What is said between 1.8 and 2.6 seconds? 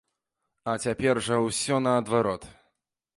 наадварот.